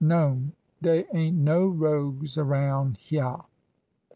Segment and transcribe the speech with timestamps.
[0.03, 0.49] No'ml
[0.81, 3.45] Dey ain't no rogues aroun' hyeah."